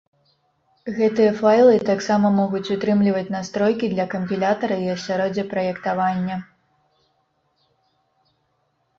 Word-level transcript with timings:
Гэтыя 0.99 1.31
файлы 1.41 1.73
таксама 1.89 2.27
могуць 2.37 2.69
утрымліваць 2.75 3.33
настройкі 3.35 3.89
для 3.91 4.05
кампілятара 4.13 4.75
і 4.85 4.89
асяроддзя 4.95 5.43
праектавання. 5.51 6.39